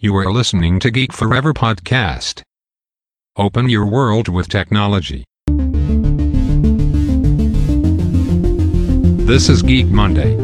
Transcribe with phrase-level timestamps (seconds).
[0.00, 2.42] You are listening to Geek Forever podcast.
[3.36, 5.24] Open your world with technology.
[9.26, 10.30] This is Geek Monday.
[10.30, 10.40] ส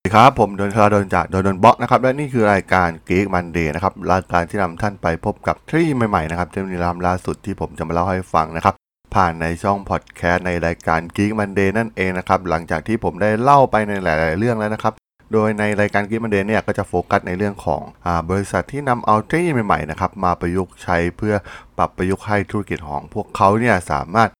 [0.00, 8.76] วัสดีครับผมโดนคาราโดนจากโดนโดนบล็อกนะครับ และนี่คือรายการ Geek Monday นะครับ รายการที่นำท่านไปพบกับเทคโนโลยีใหม่ๆนะครับเทคโนโลยีล้ำล่าสุดที่ผมจะมาเล่าให้ฟังนะครับ
[9.14, 14.94] ผ่านในช่องพอดแคสต์ในรายการ Geek Monday นั่นเองนะครับ หลังจากที่ผมได้เล่าไปในหลาย ๆ เรื่องแล้วนะครับ
[15.32, 21.34] โดยในรายการ Geek Monday เนี่ยก็จะโฟกัสในเรื่องของอบริษัทที่นำเอาเทคโนโลยีใหม่ ๆ นะครับ มาประยุกต์ใช้เพื่อ
[21.78, 24.30] ปรับประยุกต์ให้ธุรกิจของพวกเขาเนี่ยสามารถ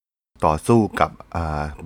[0.47, 1.11] ต่อสู้กับ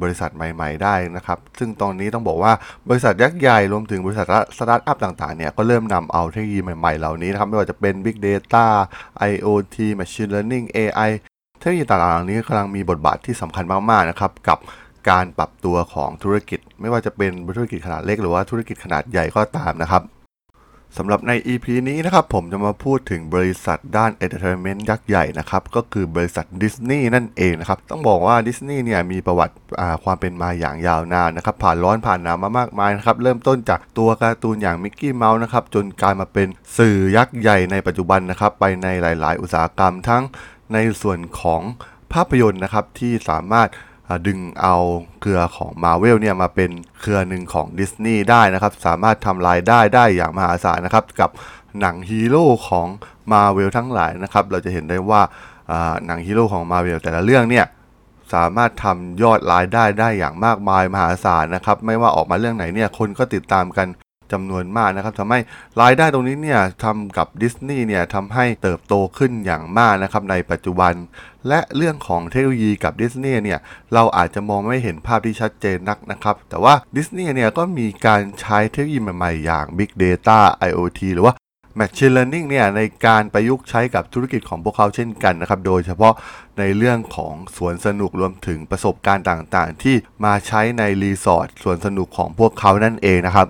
[0.03, 2.53] บริษัทใหม่ ๆ ได้นะครับ ซึ่งตอนนี้ต้องบอกว่า
[2.89, 4.27] บริษัทยักษ์ใหญ่รวมถึงบริษัท
[4.59, 8.67] สตาร์ทอัพต่างๆเนี่ยก็เริ่มนำเอาเทคโนโลยีใหม่ ๆ เหล่านี้นะครับไม่ว่าจะเป็น Big Data
[9.31, 11.11] IoT Machine Learning AI
[11.63, 14.59] เทคโนโลยีต่างๆเหล่านี้กำลังมีบทบาทที่สำคัญมากๆนะครับกับ
[15.11, 20.03] การปรับตัวของธุรกิจ ไม่ว่าจะเป็นธุรกิจขนาดเล็กหรือว่าธุรกิจขนาดใหญ่ก็ตามนะครับ
[20.99, 29.55] สำหรับใน EP นี้นะครับผมจะมาพูดถึงบริษัทด้าน Entertainment ยักษ์ใหญ่นะครับก็คือบริษัทดิสนีย์นั่นเองนะครับต้องบอกว่าดิสนีย์เนี่ยมีประวัติ
[30.05, 40.23] ความเป็นมาอย่างยาวนานนะครับผ่านร้อนผ่านหนาวมามากมายนะครับเริ่มต้นจากตัวการ์ตูนอย่างมิกกี้เมาส์นะครับจนกลายมาเป็นสื่อยักษ์ใหญ่ในปัจจุบันนะครับไปในหลาย ๆ อุตสาหกรรมทั้ง
[40.75, 41.63] ในส่วนของ
[42.13, 43.69] ภาพยนตร์นะครับที่สามารถ
[44.27, 44.77] ดึงเอา
[45.21, 46.71] เครือของ Marvel เนี่ยมาเป็น
[47.01, 51.31] เครือหนึ่งของดิสนีย์ได้นะครับ สามารถทำรายได้ได้อย่างมหาศาลนะครับ กับ
[51.81, 52.87] หนังฮีโร่ของ
[53.33, 55.23] Marvel ทั้งหลายนะครับ เราจะเห็นได้ว่า
[55.71, 57.67] อ่าหนังฮีโร่ของ Marvel แต่ละเรื่องเนี่ย
[58.35, 63.89] สามารถทำยอดรายได้ได้อย่างมากมายมหาศาลนะครับ ไม่ว่าออกมาเรื่องไหนเนี่ยคนก็ติดตามกัน
[64.33, 65.41] จำนวนมากนะครับทำให้
[65.81, 70.93] รายได้ตรงนี้เนี่ยทำกับดิสนีย์เนี่ยทำให้เติบโตขึ้นอย่างมากนะครับในปัจจุบัน
[71.49, 73.59] และเรื่องของเทคโนโลยีกับดิสนีย์เนี่ย
[73.95, 80.39] เราอาจจะมองไม่เห็นภาพที่ชัดเจนนักนะครับ แต่ว่าดิสนีย์เนี่ยก็มีการใช้เทคโนโลยีใหม่ๆ อย่าง Big Data
[80.69, 81.35] IoT หรือว่า
[81.79, 86.15] Machine Learning เนี่ยในการประยุกต์ใช้กับธุรกิจของพวกเขาเช่นกันนะครับ โดยเฉพาะ
[86.59, 93.49] ในเรื่องของสวนสนุกรวมถึงประสบการณ์ต่างๆ ที่มาใช้ในรีสอร์ทสวนสนุกของพวกเขานั่นเองนะครับ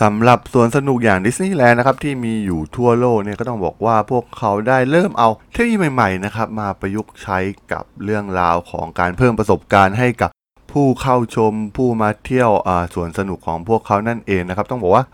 [0.00, 7.38] สำหรับสวนสนุกอย่างดิสนีย์แลนด์นะครับที่มีอยู่ทั่วโลกเนี่ยก็ต้องบอกว่าพวกเขาได้เริ่มเอาเทคโนโลยีใหม่ๆนะครับมาประยุกต์ใช้
[7.72, 10.30] กับเรื่องราวของการเพิ่มประสบการณ์ให้กับ
[10.72, 12.50] ผู้เข้าชมผู้มาเที่ยว
[12.94, 15.04] สวนสนุกของพวกเขานั่นเองนะครับ ต้องบอกว่า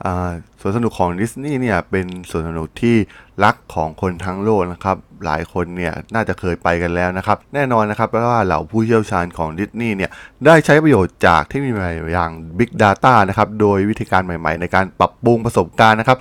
[0.60, 2.96] สวนสนุกของดิสนีย์เนี่ยเป็นสวนสนุกที่
[3.44, 10.10] รักของคนทั้งโลกนะครับหลายคนเนี่ยน่าจะเคยไปกันแล้วนะครับ แน่นอนนะครับเพราะว่าเหล่าผู้เชี่ยวชาญของดิสนีย์เนี่ย
[10.46, 16.18] ได้ใช้ประโยชน์จากเทคโนโลยีใหม่อย่าง Big Data นะครับโดยวิธีการใหม่ๆ ในการปรับปรุงประสบการณ์นะครับ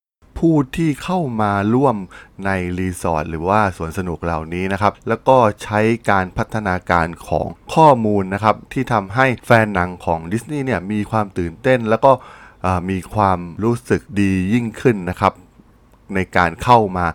[0.47, 1.95] ผู้ที่เข้ามาร่วม
[2.45, 12.11] ในรีสอร์ทหรือว่าสวนสนุกเหล่านี้นะครับ แล้วก็ใช้การพัฒนาการของข้อมูลนะครับ ที่ทำให้แฟนหนังของดิสนีย์เนี่ยมีความตื่นเต้น แล้วก็
[12.89, 15.33] มีความรู้สึกดียิ่งขึ้นนะครับ
[16.15, 17.05] ในการเข้ามา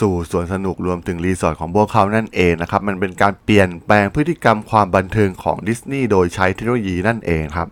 [0.00, 7.68] สู่สวนสนุกรวมถึงรีสอร์ทของพวกเขานั่นเองนะครับ มันเป็นการเปลี่ยนแปลงพฤติกรรมความบันเทิงของดิสนีย์โดยใช้เทคโนโลยีนั่นเองครับ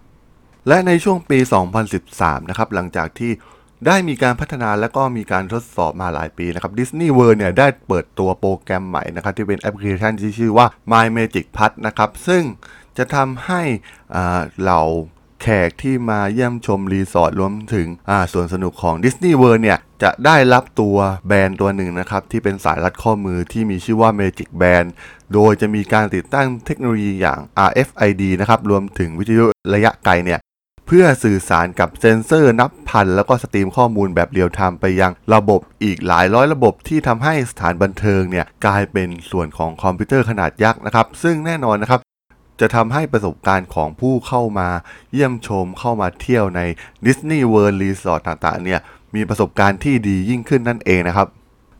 [0.68, 1.38] และในช่วงปี
[1.94, 3.32] 2013 นะครับ หลังจากที่
[3.86, 12.42] ได้มีการพัฒนาและก็มีการทดสอบมาหลายปีนะครับ Disney World เนี่ยได้เปิดตัวโปรแกรมใหม่นะครับ ที่เป็นแอปพลิเคชันที่ชื่อว่า My Magic Plus นะครับ ซึ่ง
[12.96, 13.62] จะทำให้
[14.60, 14.82] เหล่า
[15.42, 24.88] แขกที่มาเยี่ยมชมรีสอร์ทรวมถึงอ่าสวนสนุกของ Disney World เนี่ยจะได้รับตัว band ตัวหนึ่งนะครับ ที่เป็นสายรัดข้อมือที่มีชื่อว่า Magic Band
[25.34, 30.40] โดยจะมีการติดตั้งเทคโนโลยีอย่าง RFID นะครับ รวมถึงวิทยุระยะไกลเนี่ย
[30.90, 42.00] เพื่อสื่อสารกับเซ็นเซอร์นับพัน แล้วก็สตรีมข้อมูลแบบเรียลไทม์ไปยังระบบอีกหลายร้อยระบบที่ทำให้สถานบันเทิงเนี่ยกลายเป็นส่วนของคอมพิวเตอร์ขนาดยักษ์นะครับ ซึ่งแน่นอนนะครับ
[42.60, 44.68] จะทำให้ประสบการณ์ของผู้เข้ามา
[45.12, 46.60] เยี่ยมชมเข้ามาเที่ยวใน
[47.04, 48.80] Disney World Resort ต่างๆเนี่ย
[49.14, 51.28] มีประสบการณ์ที่ดียิ่งขึ้นนั่นเองนะครับ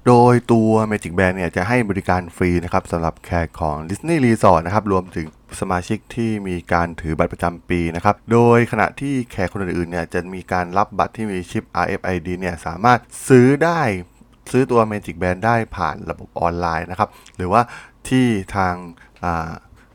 [0.08, 5.26] โดยตัว Magic Band เนี่ยจะให้บริการฟรีนะครับสำหรับแขกของ Disney Resort นะครับรวมถึง
[5.60, 12.98] สมาชิกที่มีการถือบัตรประจำปีนะครับ โดยขณะที่แขกคนอื่นๆเนี่ยจะมีการรับบัตรที่มีชิป RFID เนี่ยสามารถ
[13.28, 13.80] ซื้อได้
[14.52, 17.62] ซื้อตัว Magic Band ได้ผ่านระบบออนไลน์นะครับ หรือว่า
[18.08, 18.74] ที่ทาง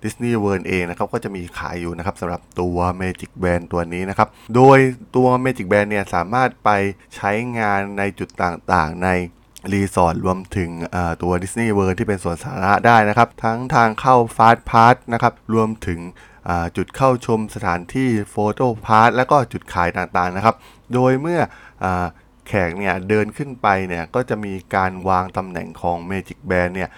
[0.04, 4.78] Disney World เองนะครับก็จะมีขายอยู่นะครับสำหรับตัว Magic Band ตัวนี้นะครับ โดย
[5.16, 6.70] ตัว Magic Band เนี่ยสามารถไป
[7.16, 9.10] ใช้งานในจุดต่างๆ ใน
[9.72, 10.70] รีสอร์ทรวมถึง
[11.22, 16.00] ตัว Disney World ที่เป็นสวนสาธารณะได้นะครับ ทั้งทางเข้า FastPass นะครับรวมถึง
[16.78, 20.56] จุดเข้าชมสถานที่ PhotoPass และก็จุดขายต่างๆนะครับ
[20.94, 21.40] โดยเมื่อ
[22.48, 26.90] แขกเนี่ยเดินขึ้นไปเนี่ยก็จะมีการวางตำแหน่งของ Magic Band เนี่ย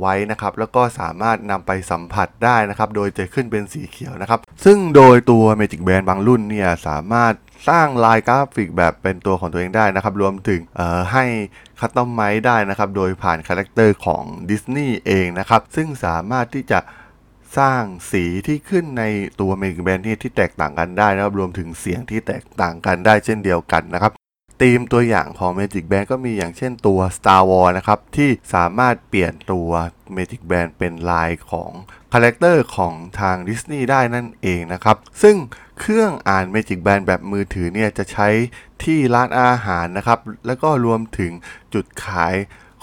[0.00, 7.34] ไว้นะครับแล้วก็สามารถนำไปสัมผัสได้นะครับ โดยจะขึ้นเป็นสีเขียวนะครับ ซึ่งโดยตัว Magic Band บางรุ่นเนี่ยสามารถ
[7.68, 10.60] สร้างลายกราฟิกแบบเป็นตัวของตัวเองได้นะครับ รวมถึง
[11.12, 11.24] ให้
[11.80, 16.80] customize ได้นะครับ โดยผ่าน character ของดิสนีย์เองนะครับ ซึ่งสามารถที่จะ
[17.58, 19.04] สร้างสีที่ขึ้นใน
[19.40, 24.12] ตัว Magic Band เนี่ยที่แตกต่างกันได้นะครับ รวมถึงเสียงที่แตกต่างกันได้เช่นเดียวกันนะครับ
[24.62, 29.68] ธีมตัวอย่างของ Magic Band ก็มีอย่างเช่นตัว Star Wars นะครับ ที่สามารถเปลี่ยนตัว
[30.16, 31.70] Magic Band เป็นลายของ
[32.12, 35.36] character ของทางดิสนีย์ได้นั่นเองนะครับ ซึ่ง
[35.80, 38.28] เครื่องอ่าน Magic Band แบบมือถือเนี่ยจะใช้
[38.82, 41.32] ที่ร้านอาหารนะครับ แล้วก็รวมถึง
[41.74, 42.34] จุดขาย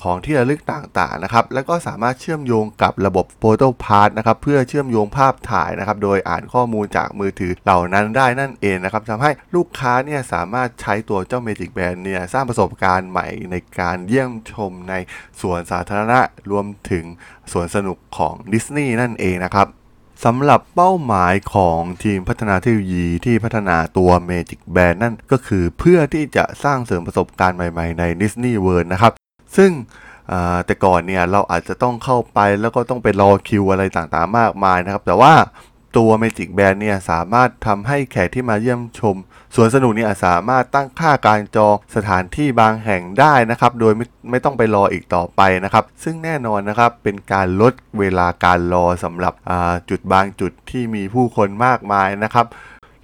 [0.03, 14.93] ของที่ระลึกต่างๆนะครับ แล้วก็สามารถเชื่อมโยงกับระบบ Photo Pass นะครับเพื่อเชื่อมโยงภาพถ่ายนะครับ โดยอ่านข้อมูลจากมือถือเหล่านั้นได้นั่นเองนะครับทำให้ลูกค้าเนี่ยสามารถใช้ตัวเจ้า Magic Band เนี่ยสร้างประสบการณ์ใหม่ในการเยี่ยมชมใน
[15.41, 16.19] สวนสาธารณะ
[16.51, 17.05] รวมถึง
[17.51, 19.67] สวนสนุกของดิสนีย์นั่นเองนะครับ
[20.23, 29.13] สำหรับเป้าหมายของทีมพัฒนาเทคโนโลยีที่พัฒนาตัว Magic Band นั่นก็คือเพื่อที่จะสร้างเสริมประสบการณ์ใหม่ๆใน Disney World นะครับ
[29.57, 29.71] ซึ่ง
[30.65, 35.33] แต่ก่อนเนี่ยเราอาจจะต้องเข้าไปแล้วก็ต้องไปรอคิวอะไรต่างๆมากมายนะครับ แต่ว่า
[35.97, 39.15] ตัว Magic Band เนี่ยสามารถทำให้แขกที่มาเยี่ยมชม
[39.55, 49.33] สวนสนุกเนี่ยสามารถตั้งค่าการจองสถานที่บางแห่งได้นะครับ โดยไม่ไม่ต้องไปรออีกต่อไปนะครับ ซึ่งแน่นอนนะครับเป็นการลดเวลาการรอสำหรับ
[49.89, 52.45] จุดบางจุดที่มีผู้คนมากมายนะครับ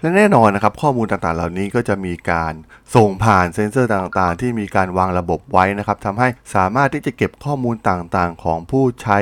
[0.01, 2.53] และแน่นอนนะครับข้อมูลต่างๆ เหล่านี้ก็จะมีการ
[2.95, 9.19] ส่งผ่านเซ็นเซอร์ต่างๆ ที่มีการวางระบบไว้นะครับทำให้สามารถที่จะเก็บข้อมูลต่างๆ ของผู้ใช้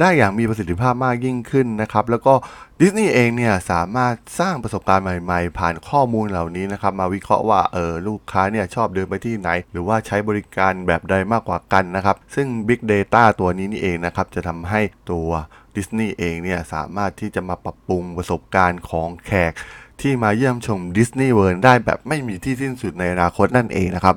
[0.00, 2.34] ได้อย่างมีประสิทธิภาพมากยิ่งขึ้นนะครับแล้วก็
[2.80, 14.80] ดิสนีย์เองเนี่ยสามารถสร้างประสบการณ์ใหม่ ๆ ผ่านข้อมูลเหล่านี้นะครับมาวิเคราะห์ว่าเออลูกค้าเนี่ยชอบเดินไปที่ไหน หรือว่าใช้บริการแบบใดมากกว่ากันนะครับซึ่ง Big Data ตัวนี้นี่เองนะครับจะทำให้
[15.10, 15.28] ตัว
[15.76, 19.54] ดิสนีย์เองเนี่ยสามารถที่จะมาปรับปรุงประสบการณ์ของแขก
[20.00, 24.16] ที่มาเยี่ยมชม Disney World ได้แบบไม่มีที่สิ้นสุดในอนาคตนั่นเองนะครับ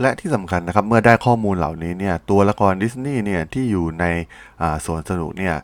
[0.00, 4.04] และที่สำคัญนะครับเมื่อได้ข้อมูลเหล่านี้เนี่ยตัวละครดิสนีย์เนี่ยที่อยู่ใน
[4.84, 5.56] สวนสนุกเนี่ย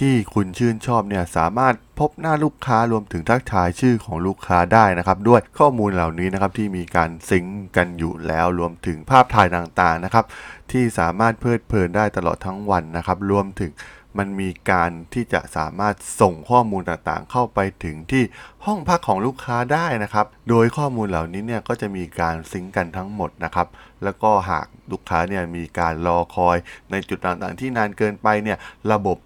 [0.00, 7.46] ที่คุณชื่นชอบเนี่ยสามารถพบหน้าลูกค้ารวมถึงทักทายชื่อของลูกค้าได้นะครับ ด้วยข้อมูลเหล่านี้นะครับที่มีการ sync
[7.76, 10.24] กันอยู่แล้วรวมถึงภาพถ่ายต่างๆนะครับ
[10.70, 13.70] ที่สามารถเพลิดเพลินได้ตลอดทั้งวันนะครับ รวมถึง
[14.18, 18.22] มันมีการที่จะสามารถส่งข้อมูลต่างๆ เข้าไปถึงที่
[18.64, 23.66] ห้องพักของลูกค้าได้นะครับ โดยข้อมูลเหล่านี้เนี่ยก็จะมีการซิงก์กันทั้งหมดนะครับ
[24.04, 26.56] แล้วก็หากลูกค้าเนี่ยมีการรอคอย
[26.90, 28.58] ในจุดต่างๆ ที่นานเกินไปเนี่ย
[28.92, 29.16] ระบบ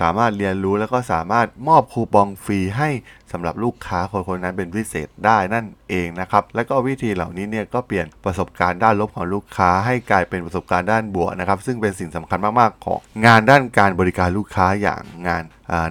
[0.00, 2.90] สามารถเรียนรู้แล้วก็สามารถมอบคูปองฟรีให้
[3.32, 15.44] สำหรับลูกค้าคนคนๆนั้นเป็นพิเศษได้นั่นเองนะครับ แล้วก็วิธีเหล่านี้เนี่ยก็เปลี่ยนประสบการณ์ด้านลบของลูกค้า ให้กลายเป็นประสบการณ์ด้านบวกนะครับ ซึ่งเป็นสิ่งสำคัญมากๆ ของงานด้านการบริการลูกค้าอย่างงาน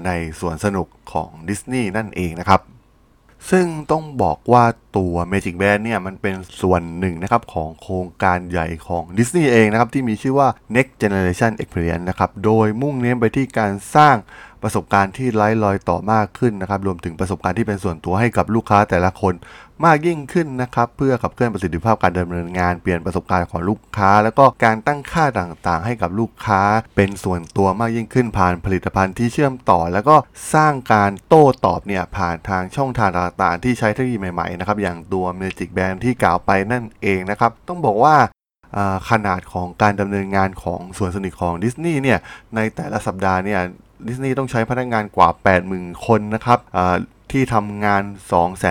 [0.05, 2.61] ในสวนสนุกของดิสนีย์นั่นเองนะครับ
[3.51, 4.65] ซึ่งต้องบอกว่า
[4.97, 14.15] ตัว Magic Band เนี่ยมันเป็นส่วนหนึ่งนะครับของโครงการใหญ่ของ Disney เองนะครับที่มีชื่อว่า Next Generation Experience นะครับโดยมุ่งเน้นไปที่การสร้าง
[14.63, 19.33] ประสบการณ์ที่ไร้รอยต่อมากขึ้นนะครับ รวมถึงประสบการณ์ที่เป็นส่วนตัวให้กับลูกค้าแต่ละคน
[19.85, 26.61] มากยิ่งขึ้นนะครับ เพื่อขับเคลื่อนประสิทธิภาพการดำเนินงาน เปลี่ยนประสบการณ์ของลูกค้า แล้วก็การตั้งค่าต่างๆ ให้กับลูกค้า
[26.95, 30.15] เป็นส่วนตัวมากยิ่งขึ้นผ่านผลิตภัณฑ์ที่เชื่อมต่อ แล้วก็
[30.53, 38.15] สร้างการโต้ตอบเนี่ยผ่านทางช่องทางต่างๆ ที่ใช้เทคโนโลยีใหม่ๆนะครับอย่างตัว Magic Band ที่กล่าวไปนั่นเองนะครับต้องบอกว่า
[39.09, 42.19] ขนาดของการดำเนินงานของส่วนสนุกของดิสนีย์เนี่ย
[42.55, 43.61] ในแต่ละสัปดาห์เนี่ย
[44.05, 45.29] ดิสนีย์ต้องใช้พนักงานกว่า
[45.67, 46.59] 80,000 คนนะครับ
[47.31, 48.03] ที่ทำงาน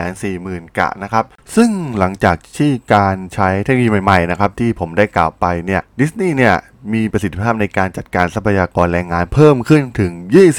[0.04, 1.24] 240,000 กะนะครับ
[1.56, 6.54] ซึ่งหลังจากที่การใช้เทคโนโลยีใหม่ๆนะครับที่ผมได้กล่าวไปเนี่ยดิสนีย์เนี่ย
[6.92, 10.12] มีประสิทธิภาพในการจัดการทรัพยากรแรงงานเพิ่มขึ้นถึง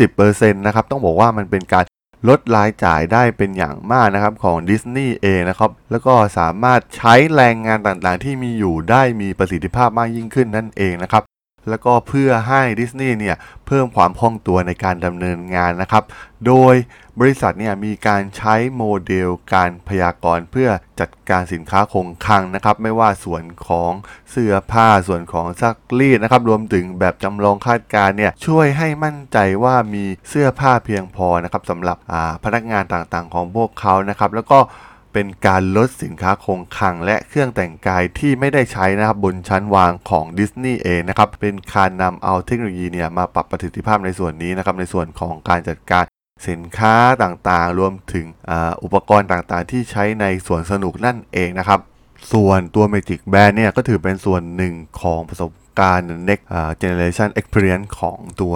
[0.06, 1.86] 20%นะครับ ต้องบอกว่ามันเป็นการ
[2.30, 11.24] ลดรายจ่ายได้เป็นอย่างมากนะครับของดิสนีย์เองนะครับ แล้วก็สามารถใช้แรงงานต่างๆ ที่มีอยู่ได้มีประสิทธิภาพมากยิ่งขึ้นนั่นเองนะครับ
[11.70, 13.36] แล้วก็เพื่อให้ดิสนีย์เนี่ย
[13.68, 16.04] เพิ่มความคล่องตัวในการดำเนินงานนะครับ
[16.48, 16.76] โดย
[17.20, 20.70] บริษัทเนี่ยมีการใช้โมเดลการพยากรณ์เพื่อ
[21.00, 23.92] จัดการสินค้าคงคลังนะครับ ไม่ว่าส่วนของ
[24.32, 31.98] เสื้อผ้าส่วนของซักรีดนะครับ รวมถึงแบบจำลองคาดการณ์เนี่ยช่วยให้มั่นใจว่ามีเสื้อผ้าเพียงพอนะครับสำหรับ
[32.44, 34.60] พนักงานต่างๆ ของพวกเขานะครับ แล้วก็
[35.18, 46.06] เป็นการลดสินค้าคงคลังและเครื่องแต่งกายที่ไม่ได้ใช้นะครับบนชั้นวางของดิสนีย์เองนะครับเป็นการนำเอาเทคโนโลยีเนี่ยมาปรับประสิทธิภาพในส่วนนี้นะครับในส่วนของการจัดการ
[46.50, 48.52] สินค้าต่างๆ รวมถึงอ
[48.84, 51.80] อุปกรณ์ต่างๆ ที่ใช้ในสวนสนุกนั่นเองนะครับ
[52.34, 55.50] ส่วนตัว Magic Band เนี่ยก็ถือเป็นส่วนหนึ่งของประสบ
[55.82, 56.46] การณ์ next
[56.82, 58.56] generation experience ของตัว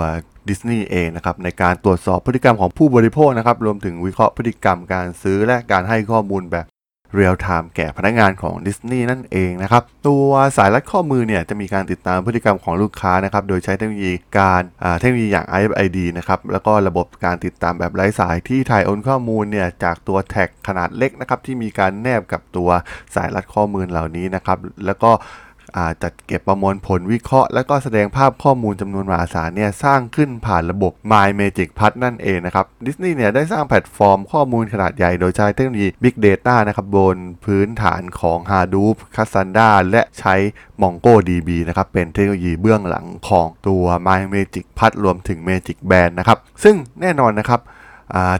[0.49, 6.67] ดิสนีย์เองนะครับในการตรวจสอบพฤติกรรมของผู้บริโภคนะครับรวมถึงวิเคราะห์พฤติกรรมการซื้อและการให้ข้อมูลแบบ
[7.15, 14.63] real-time แก่พนักงานของดิสนีย์นั่นเองนะครับตัวสายรัดข้อมือเนี่ยจะมีการติดตามพฤติกรรมของลูกค้านะครับโดยใช้เทคโนโลยีการ
[14.99, 22.69] เทคโนโลยีอย่าง RFID นะครับแล้วก็ระบบการติดตามแบบไร้สายที่ถ่ายโอนข้อมูลเนี่ยจากตัว tag ขนาดเล็กนะครับที่มีการแนบกับตัว
[23.15, 25.11] สายรัดข้อมือเหล่านี้นะครับแล้วก็
[26.03, 40.35] จัดเก็บประมวลผลวิเคราะห์ และก็แสดงภาพข้อมูลจำนวนมหาศาลเนี่ยสร้างขึ้นผ่านระบบ My Magic p a d นั่นเองนะครับดิสนีย์เนี่ยได้สร้างแพลตฟอร์มข้อมูลขนาดใหญ่โดยใช้เทคโนโลยี Big Data นะครับบนพื้นฐานของ Hadoop Cassandra และใช้
[40.81, 47.61] MongoDB นะครับเป็นเทคโนโลยีเบื้องหลังของตัว My Magic p a d รวมถึง Magic Band นะครับซึ่งแน่นอนนะครับ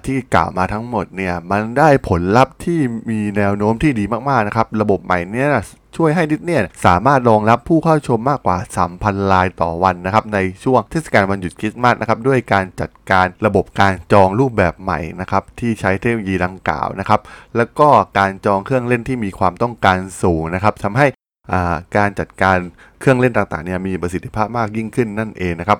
[0.05, 5.49] ที่กล่าวมาทั้งหมดเนี่ยมันได้ผลลัพธ์ที่มีแนวโน้มที่ดีมากๆนะครับ ระบบใหม่เนี่ย
[5.95, 8.57] ช่วยให้ดิสเนี่ยสามารถรองรับผู้เข้าชมมากกว่า
[8.93, 17.19] 3,000 รายต่อวันนะครับในช่วงเทศกาลวันหยุดคริสต์มาสนะครับด้วยการจัดการระบบการจองรูปแบบใหม่นะครับที่ใช้เทคโนโลยีดังกล่าวนะครับ
[17.57, 21.07] แล้วก็การจองเครื่องเล่นที่มีความต้องการสูงนะครับทำให้
[21.51, 22.57] อ่าการจัดการ
[22.99, 25.79] เครื่องเล่นต่างๆเนี่ยมีประสิทธิภาพมากยิ่งขึ้นนั่นเองนะครับ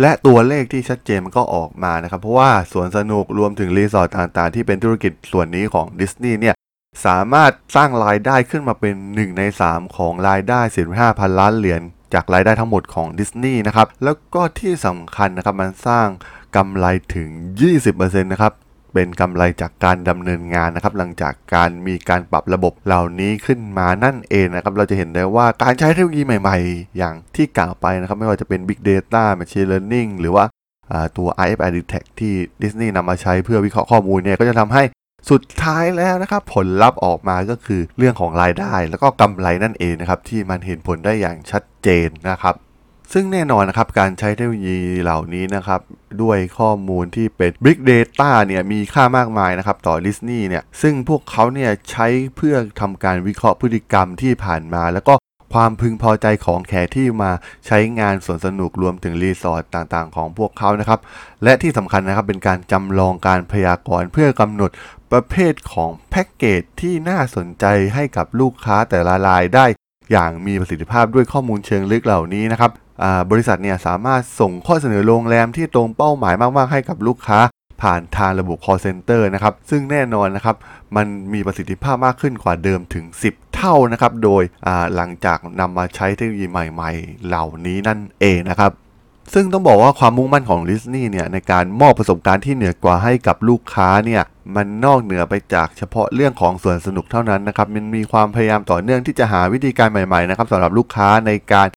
[0.00, 6.54] และตัวเลขที่ชัดเจนมันก็ออกมานะครับ เพราะว่าสวนสนุกรวมถึงรีสอร์ทต่างๆ ที่เป็นธุรกิจส่วนนี้ของดิสนีย์เนี่ย
[7.06, 11.82] สามารถสร้างรายได้ขึ้นมาเป็น 1 ใน 3 ของรายได้ 45พันล้านเหรียญ
[12.14, 16.06] จากรายได้ทั้งหมดของดิสนีย์นะครับ แล้วก็ที่สำคัญนะครับมันสร้าง
[16.56, 17.28] กำไรถึง
[17.80, 18.52] 20%นะครับ
[18.94, 30.44] เป็นกำไรจากการดำเนินงานนะครับ หลังจากการมีการปรับระบบเหล่านี้ขึ้นมานั่นเองนะครับ เราจะเห็นได้ว่าการใช้เทคโนโลยีใหม่ๆ อย่างที่กล่าวไปนะครับ ไม่ว่าจะเป็น Big Data Machine Learning หรือว่า
[31.16, 34.82] ตัว RFID Tag ที่ดิสนีย์นำมาใช้เพื่อวิเคราะห์ข้อมูลเนี่ย ก็จะทำให้
[35.30, 42.54] สุดท้ายแล้วนะครับผลลัพธ์ออกมาก็คือเรื่องของรายได้ แล้วก็กำไรนั่นเองนะครับที่มันเห็นผลได้อย่างชัดเจนนะครับ
[43.12, 45.80] ซึ่งแน่นอนนะครับการใช้เทคโนโลยีเหล่านี้นะครับ
[46.22, 55.14] ด้วยข้อมูลที่เป็น Big Data เนี่ยมีค่ามากมายนะครับต่อดิสนีย์เนี่ยซึ่งพวกเขาเนี่ยใช้เพื่อทำการวิเคราะห์พฤติกรรมที่ผ่านมา แล้วก็
[55.58, 57.30] ความพึงพอใจของแขกที่มา
[57.66, 61.00] ใช้งานสวนสนุกรวมถึงรีสอร์ทต่างๆ ของพวกเขานะครับ
[61.44, 64.70] และที่สำคัญนะครับเป็นการจำลองการพยากรณ์เพื่อกำหนด
[65.12, 67.64] ประเภทของแพ็กเกจที่น่าสนใจ
[67.94, 69.66] ให้กับลูกค้าแต่ละรายได้
[70.12, 72.70] อย่างมีประสิทธิภาพด้วยข้อมูลเชิงลึกเหล่านี้นะครับ
[73.30, 77.38] บริษัทเนี่ยสามารถส่งข้อเสนอโรงแรมที่ตรงเป้าหมายมาก ๆ ให้กับลูกค้า
[77.82, 80.56] ผ่านทางระบบ call center นะครับ ซึ่งแน่นอนนะครับ
[80.96, 84.42] มันมีประสิทธิภาพมากขึ้นกว่าเดิมถึง 10 เท่านะครับ โดย
[84.94, 88.72] หลังจากนำมาใช้เทคโนโลยีใหม่ ๆ เหล่านี้นั่นเองนะครับ
[89.34, 94.22] ซึ่งต้องบอกว่าความมุ่งมั่นของดิสนีย์เนี่ยในการมอบประสบการณ์ที่เหนือกว่าให้กับลูกค้าเนี่ย
[94.56, 101.68] มันนอกเหนือไปจากเฉพาะเรื่องของสวนสนุกเท่านั้นนะครับมันมีความพยายามต่อเนื่องที่จะหาวิธีการใหม่ๆนะครับสำหรับลูกค้าในการ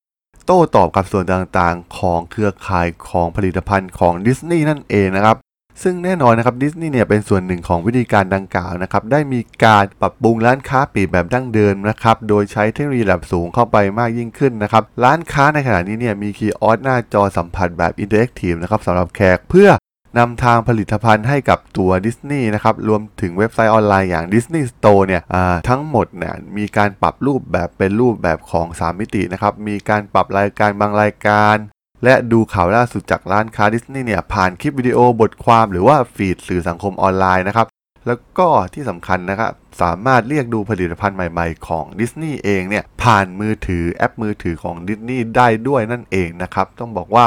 [0.46, 5.36] โต้ตอบกับส่วนต่างๆ ของเครือข่ายของผลิตภัณฑ์ของดิสนีย์นั่นเองนะครับ
[5.82, 19.70] ซึ่งแน่นอนนะครับดิสนีย์เนี่ยเป็นส่วนหนึ่งของวิธีการดังกล่าวนะครับได้มีการปรับปรุงร้านค้าปลีกแบบดั้งเดิมนะครับโดยใช้เทคโนโลยีระดับสูงเข้าไปมากยิ่งขึ้นนะครับร้านค้าในขณะนี้เนี่ยมี kiosk หน้าจอสัมผัสแบบ interactive นะครับสำหรับแขกเพื่อ
[20.18, 25.22] นำทางผลิตภัณฑ์ให้กับตัวดิสนีย์นะครับรวมถึงเว็บไซต์ออนไลน์อย่าง Disney Store เนี่ย
[25.68, 31.56] ทั้งหมดเนี่ยมีการปรับรูปแบบเป็นรูปแบบของ 3 มิตินะครับมีการปรับรายการบางรายการ
[32.04, 37.66] และดูข่าวล่าสุดจากร้านค้าดิสนีย์เนี่ยผ่านคลิปวิดีโอบทความหรือว่าฟีดสื่อสังคมออนไลน์นะครับ
[38.06, 39.50] แล้วก็ที่สำคัญนะครับ
[39.82, 47.26] สามารถเรียกดูผลิตภัณฑ์ใหม่ๆ ของดิสนีย์เองเนี่ยผ่านมือถือแอปมือถือของดิสนีย์ได้ด้วยนั่นเองนะครับ ต้องบอกว่า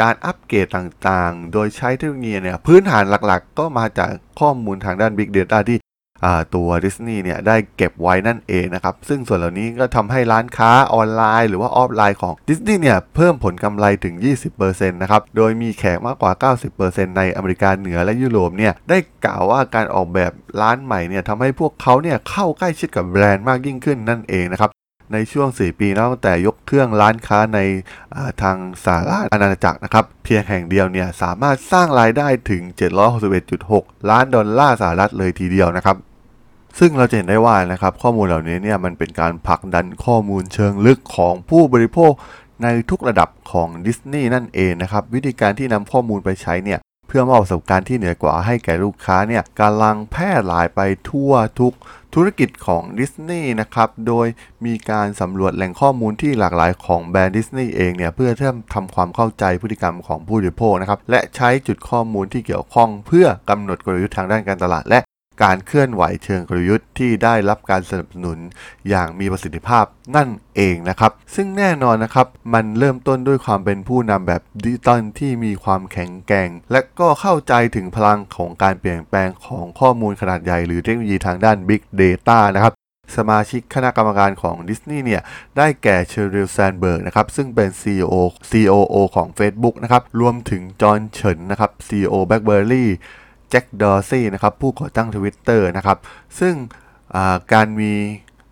[0.00, 5.78] การอัปเกรดต่างๆ โดยใช้เทคโนโลยีเนี่ยพื้นฐานหลักๆ ก็มาจากข้อมูลทางด้าน Big Data ที่
[6.54, 14.14] ตัวดิสนีย์เนี่ยได้เก็บไว้นั่นเองนะครับ ซึ่งส่วนเหล่านี้ก็ทำให้ร้านค้าออนไลน์ หรือว่าออฟไลน์ของดิสนีย์เนี่ยเพิ่มผลกำไรถึง
[14.58, 24.70] 20%นะครับ โดยมีแขกมากกว่า 90%ในอเมริกาเหนือและยุโรปเนี่ยได้กล่าวว่าการออกแบบร้านใหม่เนี่ยทำให้พวกเขาเนี่ยเข้าใกล้ชิดกับแบรนด์มากยิ่งขึ้นนั่นเองนะครับ
[25.12, 32.62] ในช่วง 4 ปีนับตั้งแต่ยกเครื่องร้านค้าในาทางสหราชอาณาจักรนะครับ เพียงแห่งเดียวเนี่ยสามารถสร้างรายได้ถึง
[33.36, 35.96] 761.6 ล้านดอลลาร์สหรัฐเลยทีเดียวนะครับ
[36.78, 42.12] ซึ่งเราจะเห็นได้ว่านะครับข้อมูลเหล่านี้เนี่ยมันเป็นการผลักดันข้อมูลเชิงลึกของผู้บริโภค
[42.62, 51.74] ในทุกระดับของดิสนีย์นั่นเองนะครับวิธีการที่นำข้อมูลไปใช้เนี่ยเพื่อมอบประสบการณ์ที่เหนือกว่าให้แก่ลูกค้าเนี่ยกำลังแพร่หลายไปทั่วทุก
[52.18, 54.26] ธุรกิจของดิสนีย์นะครับโดย
[54.66, 64.98] มีการสำรวจแหล่งข้อมูลที่หลากหลายของแบรนด์ดิสนีย์เองเนี่ยเพื่อเพิ่มทำความเข้าใจพฤติกรรมของผู้บริโภคนะครับและใช้จุดข้อมูลที่เกี่ยวข้อง เพื่อกำหนดกลยุทธ์ทางด้านการตลาดและ
[65.42, 68.38] การเคลื่อนไหวเชิงกลยุทธ์ที่ได้รับการสนับสนุน
[68.88, 69.84] อย่างมีประสิทธิภาพ
[70.16, 82.74] นั่นเองนะครับ ซึ่งแน่นอนนะครับ มันเริ่มต้นด้วยความเป็นผู้นำแบบดิจิตอลที่มีความแข็งแกร่ง และก็เข้าใจถึงพลังของการเปลี่ยนแปลงของข้อมูลขนาดใหญ่ หรือเทคโนโลยีทางด้าน Big Data นะครับ
[83.16, 85.22] สมาชิกคณะกรรมการของดิสนีย์เนี่ย
[85.56, 88.14] ได้แก่เชอริลแซนเบิร์กนะครับ ซึ่งเป็น CEO
[88.50, 92.86] COO ของ Facebook นะครับ รวมถึงจอห์นเฉินนะครับ CEO BlackBerry
[93.52, 95.98] แจ็คดอร์ซี่นะครับผู้ก่อตั้ง Twitter นะครับ
[96.40, 96.54] ซึ่ง
[97.52, 97.92] การมี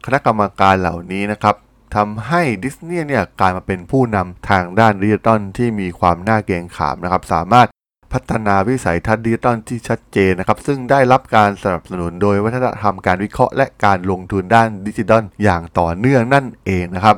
[0.05, 1.57] คณะกรรมการเหล่านี้นะครับ
[1.95, 7.69] ทำให้ดิสนีย์เนี่ยกลายมาเป็นผู้นำทางด้านดิจิตอลที่มีความน่าเกรงขามนะครับ สามารถ
[8.13, 17.17] พัฒนาวิสัยทัศน์ดิจิตอลที่ชัดเจนนะครับ ซึ่งได้รับการสนับสนุนโดยวัฒนธรรมการวิเคราะห์และการลงทุนด้านดิจิทัลอย่างต่อเนื่องนั่นเองนะครับ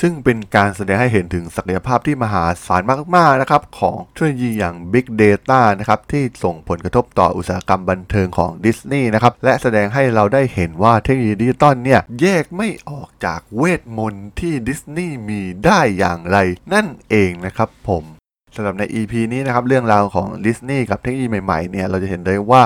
[0.00, 2.82] ซึ่งเป็นการแสดงให้เห็นถึงศักยภาพที่มหาศาล
[3.16, 16.38] มากๆนะครับของเทคโนโลยีอย่าง Big Data นะครับที่ส่งผลกระทบต่ออุตสาหกรรมบันเทิงของดิสนีย์นะครับและแสดงให้เราได้เห็นว่าเทคโนโลยีดิจิตอลเนี่ยแยกไม่ออกจากเวทมนต์ที่ดิสนีย์มีได้อย่างไร
[16.72, 18.15] นั่นเองนะครับผม
[18.56, 22.62] สำหรับใน EP นี้นะครับเรื่องราวของดิสนีย์กับเทคโนโลยีใหม่ๆเนี่ยเราจะเห็นได้ว่า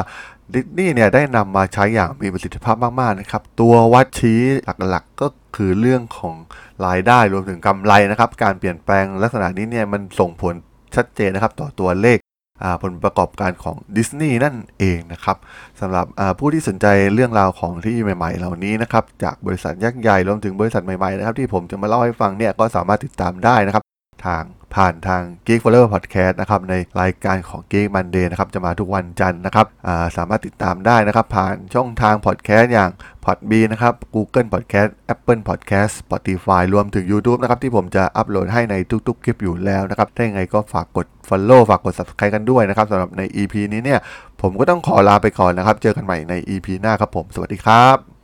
[0.55, 4.41] ดิสนีย์เนี่ยได้นำมาใช้อย่างมีประสิทธิภาพมากๆนะครับตัววัดชี้
[4.89, 6.35] หลักๆก็คือเรื่องของ
[6.87, 10.55] รายได้รวมถึงกำไรนะครับการเปลี่ยนแปลงลักษณะนี้เนี่ยมันส่งผล
[10.97, 12.19] ชัดเจนนะครับต่อตัวเลข
[12.83, 15.37] ผลประกอบการของดิสนีย์นั่นเองนะครับ
[15.81, 16.07] สำหรับ
[16.39, 23.83] ผู้ที่สนใจเรื่องราวของที่ใหม่ๆ เหล่านี้นะครับจากบริษัทยักษ์ใหญ่รวมถึงบริษัทใหม่ๆนะครับที่ผมจะมาเล่าให้ฟังเนี่ยก็สามารถติดตามได้นะครับ
[24.27, 32.91] ทาง ผ่านทาง Geek Follower Podcast นะครับในรายการของ Geek Monday นะครับจะมาทุกวันจันทร์นะครับาสามารถติดตามได้นะครับ ผ่านช่องทาง Podcast อย่าง
[33.25, 38.75] Podbean นะครับ Google Podcast Apple Podcast Spotify รวมถึง YouTube นะครับที่ผมจะอัปโหลดให้ใน
[39.09, 44.01] ทุกๆ คลิปอยู่แล้วนะครับ ถ้ายังไงก็ฝากกด Follow ฝากกด Subscribe กันด้วยนะครับสำหรับใน EP นี้เนี่ย
[44.43, 48.20] ผมก็ต้องขอลาไปก่อนนะครับ เจอกันใหม่ใน EP หน้าครับผม สวัสดีครับ